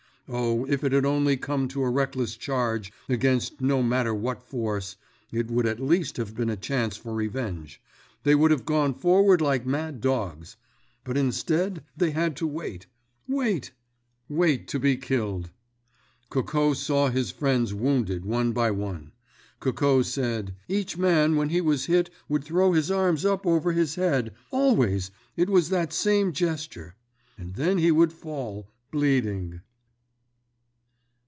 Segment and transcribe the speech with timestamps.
[0.33, 4.95] Oh, if it had only come to a reckless charge against no matter what force,
[5.29, 7.81] it would at least have been a chance for revenge;
[8.23, 10.55] they would have gone forward like mad dogs.
[11.03, 15.49] But instead, they had to wait—wait—wait to be killed!
[16.29, 19.11] Coco saw his friends wounded one by one.
[19.59, 23.95] Coco said: "Each man when he was hit would throw his arms up over his
[23.95, 29.59] head—always, it was that same gesture—and then he would fall, bleeding."